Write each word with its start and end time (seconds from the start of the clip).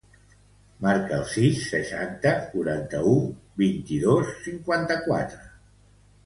Marca 0.85 1.17
el 1.23 1.27
sis, 1.33 1.59
seixanta, 1.73 2.31
quaranta-u, 2.53 3.13
vint-i-dos, 3.65 4.33
cinquanta-quatre. 4.49 5.47